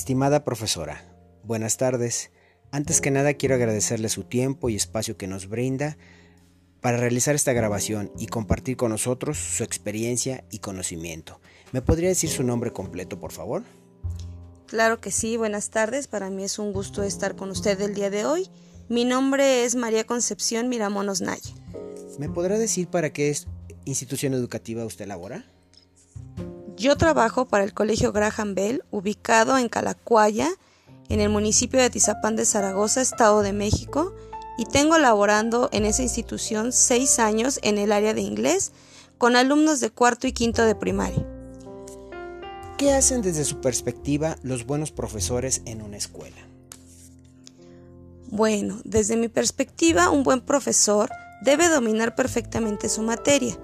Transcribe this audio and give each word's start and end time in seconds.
Estimada 0.00 0.44
profesora, 0.44 1.04
buenas 1.44 1.76
tardes. 1.76 2.30
Antes 2.72 3.02
que 3.02 3.10
nada 3.10 3.34
quiero 3.34 3.54
agradecerle 3.54 4.08
su 4.08 4.24
tiempo 4.24 4.70
y 4.70 4.74
espacio 4.74 5.18
que 5.18 5.26
nos 5.26 5.46
brinda 5.46 5.98
para 6.80 6.96
realizar 6.96 7.34
esta 7.34 7.52
grabación 7.52 8.10
y 8.18 8.26
compartir 8.26 8.78
con 8.78 8.92
nosotros 8.92 9.36
su 9.36 9.62
experiencia 9.62 10.42
y 10.50 10.60
conocimiento. 10.60 11.38
¿Me 11.72 11.82
podría 11.82 12.08
decir 12.08 12.30
su 12.30 12.42
nombre 12.42 12.72
completo, 12.72 13.20
por 13.20 13.30
favor? 13.30 13.62
Claro 14.68 15.02
que 15.02 15.10
sí, 15.10 15.36
buenas 15.36 15.68
tardes. 15.68 16.08
Para 16.08 16.30
mí 16.30 16.44
es 16.44 16.58
un 16.58 16.72
gusto 16.72 17.02
estar 17.02 17.36
con 17.36 17.50
usted 17.50 17.78
el 17.82 17.94
día 17.94 18.08
de 18.08 18.24
hoy. 18.24 18.48
Mi 18.88 19.04
nombre 19.04 19.64
es 19.64 19.74
María 19.74 20.04
Concepción 20.04 20.70
Miramonos 20.70 21.20
Naya. 21.20 21.54
¿Me 22.18 22.30
podrá 22.30 22.58
decir 22.58 22.88
para 22.88 23.12
qué 23.12 23.36
institución 23.84 24.32
educativa 24.32 24.86
usted 24.86 25.06
labora? 25.06 25.44
Yo 26.80 26.96
trabajo 26.96 27.46
para 27.46 27.62
el 27.62 27.74
Colegio 27.74 28.10
Graham 28.10 28.54
Bell, 28.54 28.84
ubicado 28.90 29.58
en 29.58 29.68
Calacuaya, 29.68 30.48
en 31.10 31.20
el 31.20 31.28
municipio 31.28 31.78
de 31.78 31.84
Atizapán 31.84 32.36
de 32.36 32.46
Zaragoza, 32.46 33.02
Estado 33.02 33.42
de 33.42 33.52
México, 33.52 34.14
y 34.56 34.64
tengo 34.64 34.96
laborando 34.96 35.68
en 35.72 35.84
esa 35.84 36.02
institución 36.02 36.72
seis 36.72 37.18
años 37.18 37.60
en 37.62 37.76
el 37.76 37.92
área 37.92 38.14
de 38.14 38.22
inglés 38.22 38.72
con 39.18 39.36
alumnos 39.36 39.80
de 39.80 39.90
cuarto 39.90 40.26
y 40.26 40.32
quinto 40.32 40.64
de 40.64 40.74
primaria. 40.74 41.28
¿Qué 42.78 42.94
hacen 42.94 43.20
desde 43.20 43.44
su 43.44 43.60
perspectiva 43.60 44.38
los 44.42 44.64
buenos 44.64 44.90
profesores 44.90 45.60
en 45.66 45.82
una 45.82 45.98
escuela? 45.98 46.48
Bueno, 48.30 48.80
desde 48.84 49.18
mi 49.18 49.28
perspectiva, 49.28 50.08
un 50.08 50.22
buen 50.22 50.40
profesor 50.40 51.10
debe 51.42 51.68
dominar 51.68 52.14
perfectamente 52.14 52.88
su 52.88 53.02
materia 53.02 53.58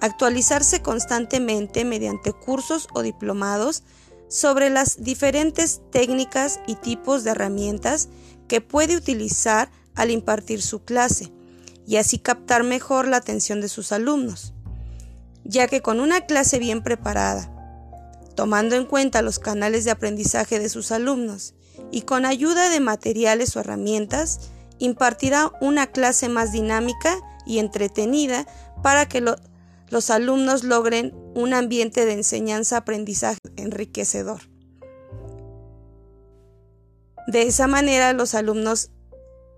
actualizarse 0.00 0.82
constantemente 0.82 1.84
mediante 1.84 2.32
cursos 2.32 2.88
o 2.94 3.02
diplomados 3.02 3.82
sobre 4.28 4.70
las 4.70 5.02
diferentes 5.02 5.80
técnicas 5.90 6.60
y 6.66 6.76
tipos 6.76 7.24
de 7.24 7.32
herramientas 7.32 8.08
que 8.48 8.60
puede 8.60 8.96
utilizar 8.96 9.70
al 9.94 10.10
impartir 10.10 10.62
su 10.62 10.84
clase 10.84 11.32
y 11.86 11.96
así 11.96 12.18
captar 12.18 12.62
mejor 12.62 13.08
la 13.08 13.16
atención 13.16 13.60
de 13.60 13.68
sus 13.68 13.92
alumnos, 13.92 14.54
ya 15.44 15.66
que 15.66 15.82
con 15.82 16.00
una 16.00 16.22
clase 16.22 16.58
bien 16.58 16.82
preparada, 16.82 17.52
tomando 18.36 18.76
en 18.76 18.86
cuenta 18.86 19.22
los 19.22 19.38
canales 19.38 19.84
de 19.84 19.90
aprendizaje 19.90 20.60
de 20.60 20.68
sus 20.68 20.92
alumnos 20.92 21.54
y 21.90 22.02
con 22.02 22.24
ayuda 22.24 22.68
de 22.70 22.80
materiales 22.80 23.56
o 23.56 23.60
herramientas, 23.60 24.50
impartirá 24.78 25.52
una 25.60 25.88
clase 25.88 26.28
más 26.28 26.52
dinámica 26.52 27.16
y 27.44 27.58
entretenida 27.58 28.46
para 28.82 29.08
que 29.08 29.20
lo, 29.20 29.36
los 29.90 30.10
alumnos 30.10 30.64
logren 30.64 31.12
un 31.34 31.52
ambiente 31.52 32.06
de 32.06 32.12
enseñanza-aprendizaje 32.12 33.38
enriquecedor. 33.56 34.40
De 37.26 37.42
esa 37.42 37.66
manera 37.66 38.12
los 38.12 38.34
alumnos 38.34 38.90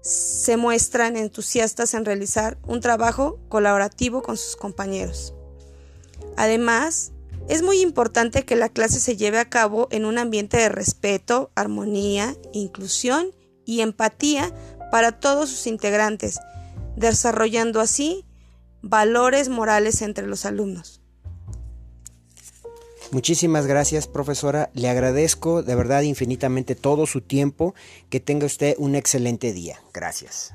se 0.01 0.57
muestran 0.57 1.17
entusiastas 1.17 1.95
en 1.95 2.05
realizar 2.05 2.59
un 2.67 2.81
trabajo 2.81 3.39
colaborativo 3.49 4.23
con 4.23 4.37
sus 4.37 4.57
compañeros. 4.57 5.35
Además, 6.37 7.13
es 7.49 7.63
muy 7.63 7.81
importante 7.81 8.45
que 8.45 8.57
la 8.57 8.69
clase 8.69 9.01
se 9.01 9.17
lleve 9.17 9.39
a 9.39 9.49
cabo 9.49 9.89
en 9.91 10.05
un 10.05 10.19
ambiente 10.19 10.57
de 10.57 10.69
respeto, 10.69 11.51
armonía, 11.55 12.37
inclusión 12.53 13.33
y 13.65 13.81
empatía 13.81 14.53
para 14.91 15.13
todos 15.13 15.51
sus 15.51 15.67
integrantes, 15.67 16.39
desarrollando 16.97 17.81
así 17.81 18.25
valores 18.83 19.49
morales 19.49 20.03
entre 20.03 20.27
los 20.27 20.45
alumnos. 20.45 21.01
Muchísimas 23.13 23.67
gracias, 23.67 24.07
profesora. 24.07 24.71
Le 24.73 24.89
agradezco 24.89 25.63
de 25.63 25.75
verdad 25.75 26.01
infinitamente 26.01 26.75
todo 26.75 27.07
su 27.07 27.21
tiempo. 27.21 27.75
Que 28.09 28.21
tenga 28.21 28.47
usted 28.47 28.75
un 28.79 28.95
excelente 28.95 29.53
día. 29.53 29.79
Gracias. 29.93 30.55